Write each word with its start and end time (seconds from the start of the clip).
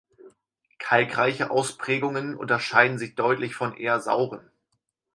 Kalkreiche 0.79 1.51
Ausprägungen 1.51 2.33
unterscheiden 2.35 2.97
sich 2.97 3.13
deutlich 3.13 3.53
von 3.53 3.75
eher 3.77 3.99
sauren. 3.99 4.41